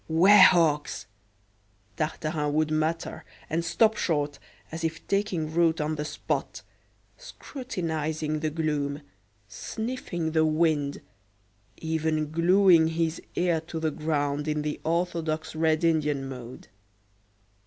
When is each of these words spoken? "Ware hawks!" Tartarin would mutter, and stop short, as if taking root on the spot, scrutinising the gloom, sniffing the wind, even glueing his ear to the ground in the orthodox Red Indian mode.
"Ware 0.07 0.41
hawks!" 0.41 1.05
Tartarin 1.95 2.53
would 2.53 2.71
mutter, 2.71 3.23
and 3.51 3.63
stop 3.63 3.95
short, 3.97 4.39
as 4.71 4.83
if 4.83 5.05
taking 5.07 5.53
root 5.53 5.79
on 5.79 5.93
the 5.93 6.05
spot, 6.05 6.63
scrutinising 7.17 8.39
the 8.39 8.49
gloom, 8.49 9.03
sniffing 9.47 10.31
the 10.31 10.43
wind, 10.43 11.01
even 11.77 12.31
glueing 12.31 12.87
his 12.87 13.21
ear 13.35 13.61
to 13.67 13.79
the 13.79 13.91
ground 13.91 14.47
in 14.47 14.63
the 14.63 14.81
orthodox 14.83 15.55
Red 15.55 15.83
Indian 15.83 16.27
mode. 16.27 16.69